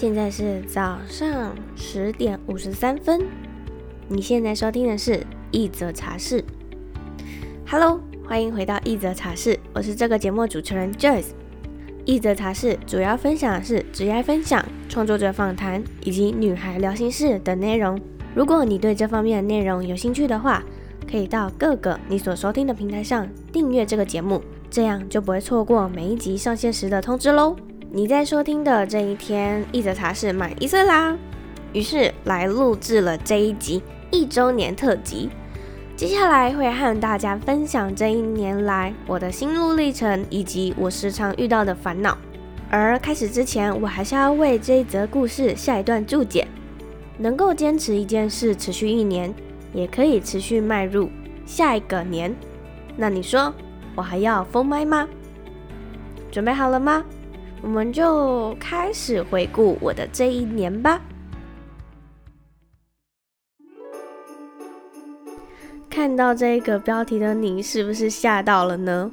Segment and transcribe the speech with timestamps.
[0.00, 3.20] 现在是早上十点五十三分。
[4.06, 6.44] 你现在收听的是一则茶室。
[7.68, 11.30] Hello，欢迎回到一则茶室，我是这个节目主持人 Joyce。
[12.04, 18.00] 一则茶室主要分享的是职业分享、创作者访谈以及女孩聊心事等内容。
[18.36, 20.62] 如果你对这方面的内容有兴趣的话，
[21.10, 24.40] 可以到各个你所收听的平台上订阅这个节目，
[24.70, 27.56] 这样就不会错过每一集上线时的通知喽。
[27.90, 31.16] 你在收听的这一天，一则茶室满一岁啦，
[31.72, 35.30] 于是来录制了这一集一周年特辑。
[35.96, 42.18] 接下来会和大家分享这一年来我的心路历程，以及我时常遇到的烦恼。
[42.68, 46.46] 而开始之前，我还是要为这一则故事下一段注解：
[47.16, 49.34] 能够坚持一件事持续一年，
[49.72, 51.08] 也可以持续迈入
[51.46, 52.36] 下一个年。
[52.98, 53.50] 那你说，
[53.96, 55.08] 我还要封麦吗？
[56.30, 57.02] 准备好了吗？
[57.62, 61.00] 我们就开始回顾我的这一年吧。
[65.90, 69.10] 看到这个标题的你，是不是吓到了呢？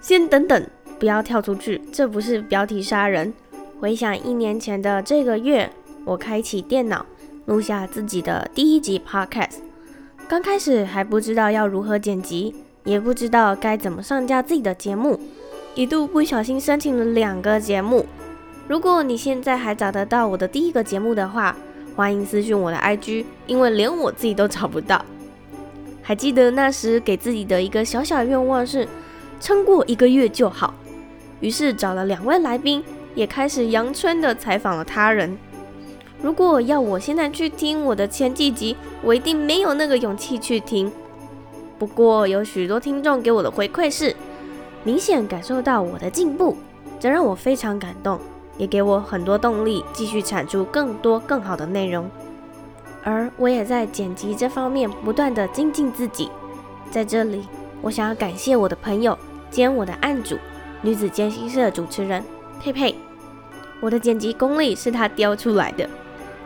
[0.00, 0.66] 先等等，
[0.98, 3.32] 不要跳出去，这不是标题杀人。
[3.78, 5.70] 回想一年前的这个月，
[6.04, 7.04] 我开启电脑，
[7.44, 9.58] 录下自己的第一集 Podcast。
[10.26, 15.20] 刚开始还不知道要如何剪辑，也不知道该怎么上架自己的节目。
[15.76, 18.06] 一度不小心申请了两个节目。
[18.68, 21.56] 如果你现在还找得到我的第一个节目的话，
[21.96, 25.04] 欢迎私讯我的 IG，因为连我自己都找不到。
[26.00, 28.86] 还记得那时给自己的一个小小愿望是
[29.40, 30.72] 撑过一个月就好。
[31.40, 32.84] 于是找了两位来宾，
[33.16, 35.36] 也开始阳春的采访了他人。
[36.22, 40.90] 如果要我现在去听我的前几集，我一定没有那个勇气去听。
[41.80, 44.14] 不过有许多听众给我的回馈是。
[44.84, 46.56] 明显感受到我的进步，
[47.00, 48.20] 这让我非常感动，
[48.58, 52.08] 也给我很多动力，继续产出更多更好的内容。
[53.02, 56.30] 而我也在剪辑这方面不断的精进自己。
[56.90, 57.48] 在这里，
[57.82, 59.18] 我想要感谢我的朋友
[59.50, 60.36] 兼我的案主，
[60.82, 62.22] 女子监心社主持人
[62.60, 62.94] 佩佩。
[63.80, 65.88] 我的剪辑功力是她雕出来的。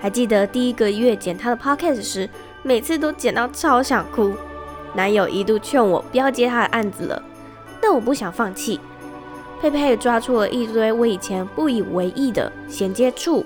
[0.00, 2.28] 还记得第一个月剪她的 podcast 时，
[2.62, 4.32] 每次都剪到超想哭。
[4.94, 7.22] 男友一度劝我不要接她的案子了。
[7.82, 8.80] 但我不想放弃。
[9.60, 13.44] 佩佩抓出了一堆我以前不以为意的衔接处，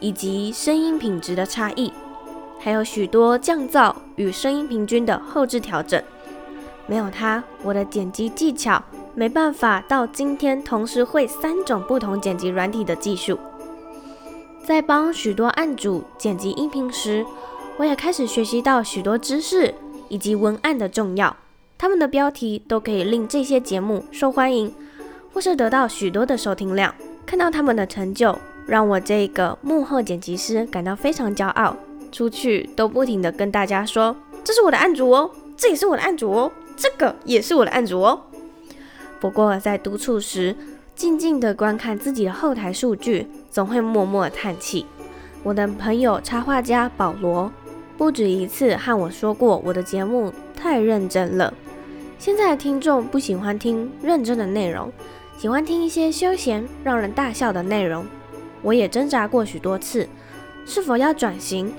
[0.00, 1.92] 以及声音品质的差异，
[2.58, 6.02] 还有许多降噪与声音平均的后置调整。
[6.86, 8.82] 没有它，我的剪辑技巧
[9.14, 13.38] 没办法到今天同时会三种不同剪辑软体的技术。
[14.64, 17.24] 在帮许多案主剪辑音频时，
[17.76, 19.74] 我也开始学习到许多知识
[20.08, 21.36] 以及文案的重要。
[21.84, 24.72] 他们的标题都可以令这些节目受欢迎，
[25.34, 26.94] 或是得到许多的收听量。
[27.26, 31.76] 看到他们的成就，让我这个幕后剪辑师感到非常骄傲。
[32.10, 38.18] 出去都不停的跟大家说：“这是我的案主哦，这也是我的案主哦，这个也是我的案主哦。”
[39.20, 40.56] 不过在独处时，
[40.96, 44.86] 静静的观看自己的后台数据，总会默默叹气。
[45.42, 47.52] 我的朋友插画家保罗
[47.98, 51.52] 不止一次和我说过，我的节目太认真了。
[52.24, 54.90] 现在的听众不喜欢听认真的内容，
[55.36, 58.06] 喜欢听一些休闲、让人大笑的内容。
[58.62, 60.08] 我也挣扎过许多次，
[60.64, 61.70] 是否要转型，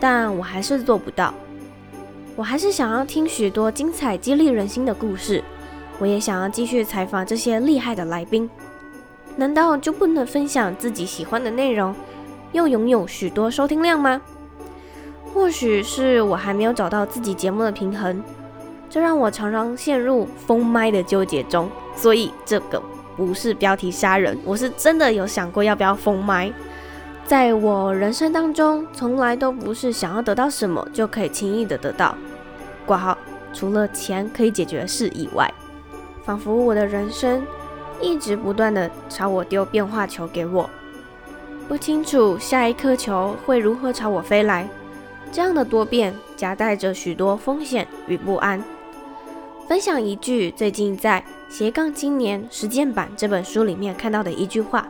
[0.00, 1.34] 但我还是做不到。
[2.34, 5.44] 我还是想要听许多精彩、激励人心的故事。
[5.98, 8.48] 我也想要继续采访这些厉害的来宾。
[9.36, 11.94] 难道就不能分享自己喜欢的内容，
[12.52, 14.18] 又拥有许多收听量吗？
[15.34, 18.24] 或许是我还没有找到自己节目的平衡。
[18.88, 22.80] 这让我常常陷入封麦的纠结中，所以这个
[23.16, 26.52] 不是标题杀人，我是真的有想过要不要封麦。
[27.26, 32.14] 在我人生当中，从来都不是想要得到什么就可以轻易的得到。
[32.86, 33.16] 挂号，
[33.52, 35.52] 除了钱可以解决的事以外，
[36.24, 37.42] 仿佛我的人生
[38.00, 40.68] 一直不断的朝我丢变化球给我，
[41.66, 44.68] 不清楚下一颗球会如何朝我飞来。
[45.32, 48.62] 这样的多变夹带着许多风险与不安。
[49.66, 54.86] 分享一句最近在《斜杠青年实践版》这本书里面看到的一句话，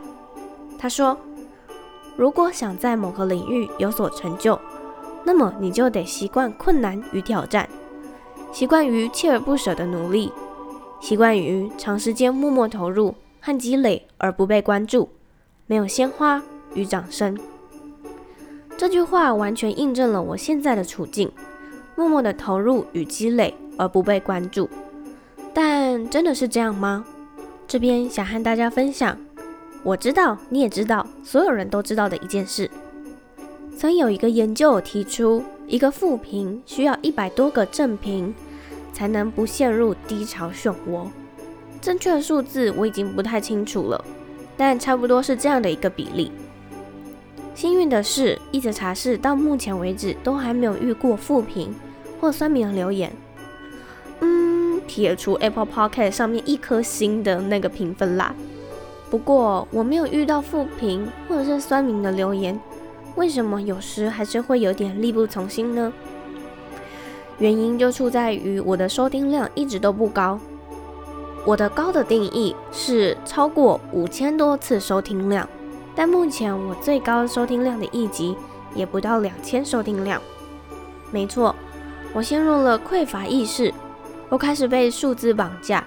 [0.77, 1.17] 他说
[2.17, 4.59] ：“如果想在某个领域有所成就，
[5.23, 7.69] 那么你就得习惯困难与挑战，
[8.53, 10.33] 习惯于锲而不舍的努力，
[11.01, 15.09] 习惯于长时间默默投入和积累而不被关注，
[15.69, 16.43] 没有鲜花
[16.75, 17.39] 与掌声。”
[18.77, 21.31] 这句话完全印证了我现在的处境：
[21.95, 23.55] 默默的投入与积累。
[23.77, 24.69] 而不被关注，
[25.53, 27.05] 但真的是这样吗？
[27.67, 29.19] 这边想和大家分享，
[29.83, 32.71] 我知道，你也知道，所有人都知道的一件事。
[33.77, 38.35] 曾有一个研究提出，一个负评需要一百多个正评，
[38.93, 41.07] 才能不陷入低潮漩涡。
[41.81, 44.05] 正确的数字我已经不太清楚了，
[44.57, 46.31] 但差不多是这样的一个比例。
[47.55, 51.75] 幸运的是，一则茶室到目前为止都还没有遇过负评
[52.21, 53.13] 或酸民留言。
[54.95, 58.35] 嗯，撇除 Apple Podcast 上面一颗星的那个评分啦。
[59.11, 62.59] 不过我没有遇到负评或者是酸民的留言。
[63.17, 65.93] 为什么有时还是会有点力不从心呢？
[67.39, 70.39] 原因就出在于我的收听量一直都不高。
[71.45, 75.49] 我的高的定义是超过五千多次收听量，
[75.95, 78.35] 但目前我最高收听量的一集
[78.75, 80.21] 也不到两千收听量。
[81.13, 81.55] 没错，
[82.13, 83.73] 我陷入了匮乏意识，
[84.29, 85.87] 我开始被数字绑架，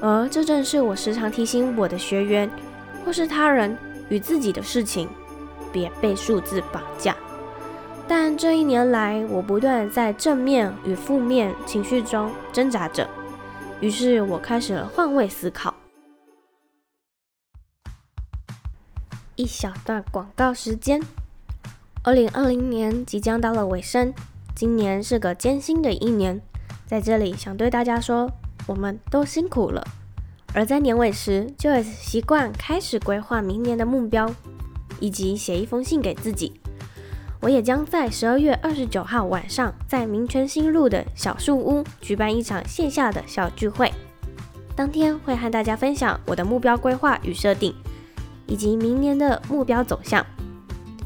[0.00, 2.48] 而这正是我时常提醒我的学员
[3.04, 3.76] 或是他人
[4.08, 5.08] 与自己的事情。
[5.72, 7.16] 别被数字绑架。
[8.08, 13.08] 但这一年来，我不断在正面与负面情绪中挣扎着。
[13.80, 15.72] 于是我开始了换位思考。
[19.36, 21.00] 一小段广告时间。
[22.02, 24.12] 二零二零年即将到了尾声，
[24.56, 26.42] 今年是个艰辛的一年。
[26.90, 28.28] 在这里想对大家说，
[28.66, 29.86] 我们都辛苦了。
[30.52, 34.28] 而在年尾时，就会习惯开始规划明年的目标。
[34.98, 36.52] 以及写一封信给自己。
[37.40, 43.90] 我也将在十二月二十九号晚上，在民权新路的小树屋举办一场线下的小聚会。
[44.76, 47.74] 当天会和大家分享我的目标规划与设定，
[48.46, 50.26] 以及明年的目标走向。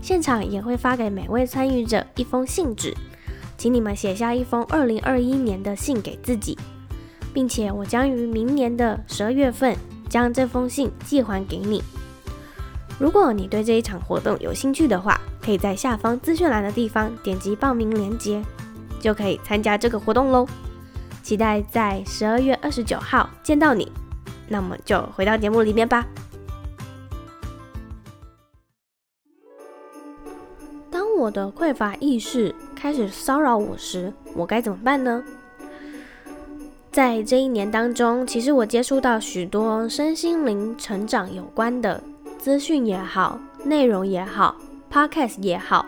[0.02, 2.92] 现场也会发给每位参与者一封信纸，
[3.64, 6.54] 请你们写下一封二零二一年的信给自己，
[7.32, 9.74] 并且我将于明年的十二月份
[10.06, 11.82] 将这封信寄还给你。
[12.98, 18.44] 如果你对这一场活动有兴趣的话，可以在下方资讯栏的地方点击报名链接，
[19.00, 20.46] 就可以参加这个活动喽。
[21.22, 23.90] 期待在十二月二十九号见到你。
[24.46, 26.06] 那么就回到节目里面吧。
[31.24, 35.24] 我的匮乏意识开始骚扰我时，我该怎么办呢？
[36.92, 42.02] 在这一年当中，其实我接触到许多身心灵成长有关的。
[42.38, 44.54] 资讯也好，内容也好
[44.92, 45.86] ，Podcast 也好，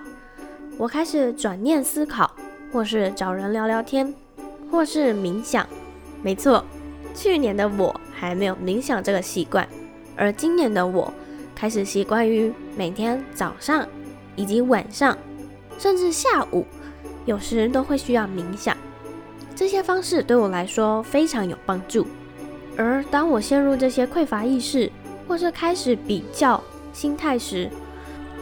[0.78, 2.30] 我开始转念思考，
[2.72, 4.14] 或是找人聊聊天，
[4.70, 5.66] 或是冥想。
[6.22, 6.64] 没错，
[7.14, 9.68] 去年的我还没有冥想这个习惯，
[10.16, 11.12] 而今年的我
[11.54, 13.86] 开始习惯于每天早上
[14.34, 15.16] 以及晚上，
[15.78, 16.66] 甚至下午，
[17.24, 18.76] 有时都会需要冥想。
[19.54, 22.06] 这些方式对我来说非常有帮助。
[22.76, 24.90] 而当我陷入这些匮乏意识，
[25.26, 26.62] 或是开始比较
[26.92, 27.70] 心态时，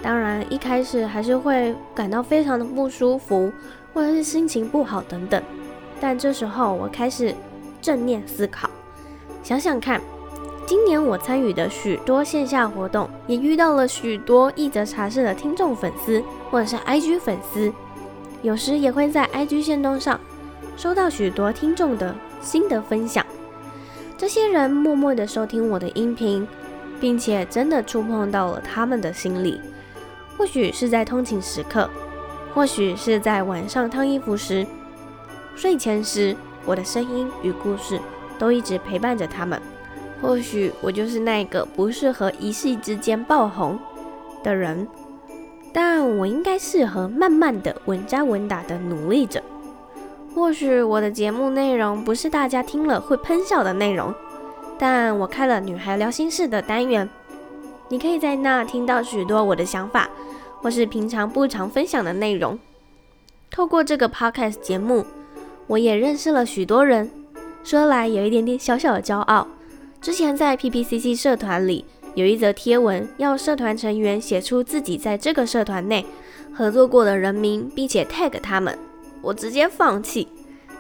[0.03, 3.53] 当然一开始还是会感到非常的不舒服，
[3.93, 5.43] 或者是心情不好等等。
[6.01, 7.35] 但这时候我开始
[7.81, 8.69] 正念思考，
[9.43, 10.01] 想想看，
[10.67, 16.23] 今年我参与的许多线下活动，也遇到了许多一则茶室的听众粉丝，
[16.55, 17.73] 或者是 IG 粉丝，
[18.41, 20.21] 有时也会在 IG 线动上
[20.77, 23.27] 收到许多听众的心得分享。
[24.17, 26.47] 这些人默默的收听我的音频。
[27.01, 29.61] 并且真的触碰到了他们的心里，
[30.39, 31.91] 或许是在通勤时刻，
[32.55, 34.65] 或许是在晚上烫衣服时，
[35.57, 36.35] 睡前时，
[36.65, 38.01] 我的声音与故事
[38.39, 39.61] 都一直陪伴着他们。
[40.23, 43.79] 或许我就是那个不适合一夕之间爆红
[44.43, 44.87] 的人，
[45.75, 49.43] 但我应该适合慢慢的稳扎稳打的努力着。
[50.33, 54.15] 或许我的节目内容不是大家听了会喷笑的内容。
[54.79, 57.09] 但我开了女孩聊心事的单元，
[57.89, 60.09] 你可以在那听到许多我的想法，
[60.63, 62.59] 或是平常不常分享的内容。
[63.51, 65.05] 透过这个 podcast 节目，
[65.67, 67.11] 我也认识了许多人。
[67.65, 69.49] 说来有一点点小小的骄傲。
[70.01, 76.07] 之前在 PPCC 社团里有一则贴文，要社团成员写出自己在这个社团内
[76.53, 78.79] 合作过的人名，并且 tag 他们。
[79.21, 80.29] 我直接放弃，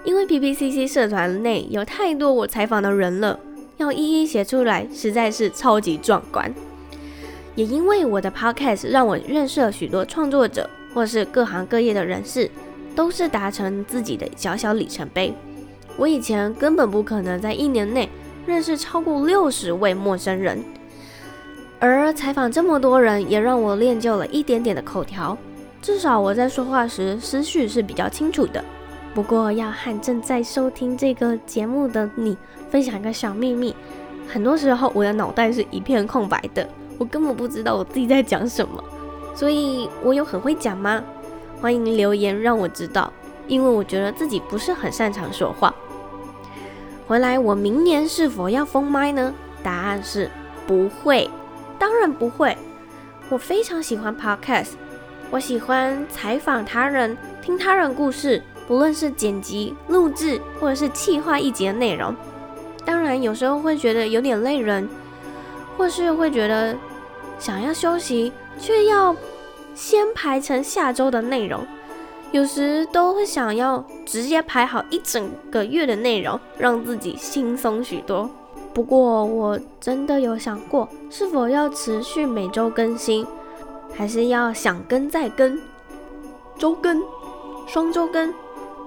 [0.05, 3.41] 因为 PPCC 社团内有太多我采访的人了。
[3.79, 6.55] 要一一写出来，实在是超级壮观。
[7.57, 12.49] 也因为我的 podcast 让我认识了许多创作者，或是各行各业的人士，
[12.95, 15.35] 都是达成自己的小小里程碑。
[15.97, 18.09] 我以前根本不可能在一年内
[18.47, 20.62] 认识超过六十位陌生人，
[21.81, 25.37] 而采访这么多人，也让我练就了一点点的口条，
[25.83, 28.64] 至少我在说话时思绪是比较清楚的。
[29.14, 32.37] 不过要和正在收听这个节目的你
[32.71, 33.75] 分享一个小秘密，
[34.26, 38.83] 很多时候我的脑袋是一片空白的，我根本不知道我自己在讲什么。
[39.35, 41.02] 所以我有很会讲吗？
[41.61, 43.12] 欢迎留言让我知道，
[43.47, 45.75] 因为我觉得自己不是很擅长说话。
[47.07, 49.33] 回来，我明年是否要封麦呢？
[49.62, 50.31] 答案是
[50.66, 51.31] 不会，
[51.78, 52.57] 当然不会。
[53.28, 54.73] 我非常喜欢 podcast，
[55.31, 62.14] 我喜欢采访他人，听他人故事，不论是剪辑、录制或者是企划一集的内容。
[62.85, 64.88] 当然，有时候会觉得有点累人，
[65.76, 66.76] 或是会觉得
[67.38, 68.33] 想要休息。
[68.57, 69.16] 却要
[69.75, 71.66] 先排成下周的内容，
[72.31, 78.31] 有时都会想要直接排好一整个月的内容，让自己轻松许多。
[78.75, 83.25] 不过我真的有想过，是否要持续每周更新，
[83.95, 85.57] 还是要想更再更，
[86.59, 87.00] 周更、
[87.69, 88.35] 双周更、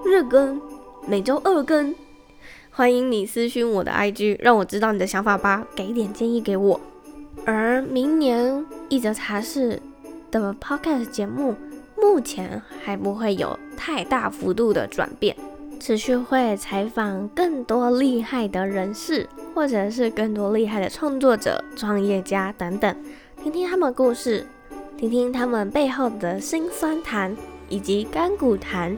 [0.03, 0.62] 日更、
[1.08, 1.96] 每周二更。
[2.70, 6.79] 欢迎你私讯我的 IG，让我知道你的想法吧，给点建议给我。
[7.46, 9.82] 而明年一则茶室
[10.29, 11.56] 的 podcast 节目，
[11.96, 15.34] 目前还不会有太大幅度的转变，
[15.79, 22.96] 持续会采访更多厉害的人士，或者是更多厉害的创作者、创业家等等，
[23.41, 24.46] 听听他们故事，
[24.98, 27.36] 听听他们背后的辛酸谈
[27.69, 28.98] 以及甘苦谈，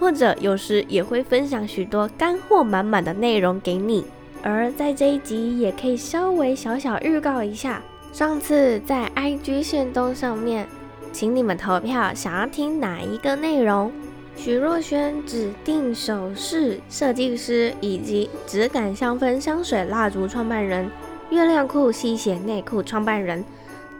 [0.00, 4.04] 或者有时也会分享许多干货满满的内容给你。
[4.42, 10.66] 而在这一集也可以稍微小小预告一下，上次在 IG 线动上面，
[11.12, 13.92] 请你们投票，想要听哪一个内容？
[14.40, 20.88] 徐若瑄指定首饰设计师以及质感香氛香水蜡烛创办人，
[21.28, 23.44] 月亮裤吸血内裤创办人，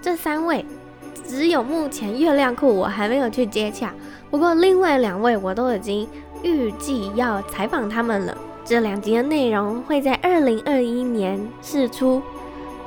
[0.00, 0.64] 这三位，
[1.26, 3.92] 只有目前月亮裤我还没有去接洽，
[4.30, 6.09] 不过另外两位我都已经
[6.45, 8.38] 预计要采访他们了。
[8.64, 12.23] 这两集的内容会在二零二一年释出，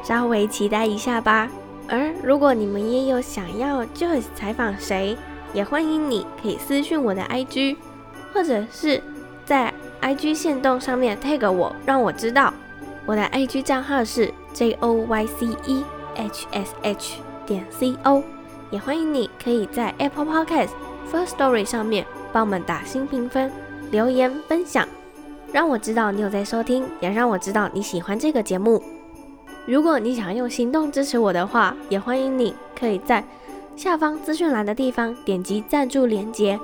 [0.01, 1.49] 稍微期待一下吧。
[1.89, 5.17] 而如果你们也有想要就采访谁，
[5.53, 7.75] 也欢迎你可以私讯我的 IG，
[8.33, 9.01] 或者是
[9.45, 12.53] 在 IG 线动上面 tag 我，让我知道。
[13.05, 15.83] 我的 IG 账号是 J O Y C E
[16.15, 18.23] H S H 点 C O，
[18.69, 20.69] 也欢迎你可以在 Apple Podcast
[21.11, 23.51] First Story 上面帮我们打新评分、
[23.89, 24.87] 留言分享。
[25.51, 28.81] 让我知道你有在收听，也让我知道你喜欢这个节目。
[29.65, 33.23] 如果你想用行动支持我的话，也欢迎你可以在
[33.75, 36.59] 下方资讯栏的地方点击赞助连接，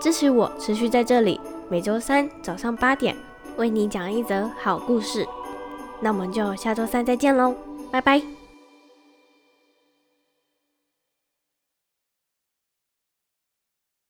[0.00, 3.16] 支持我持续在这里每周三早上八点
[3.56, 5.26] 为你讲一则好故事。
[6.00, 7.54] 那我们就下周三再见喽，
[7.90, 8.43] 拜拜。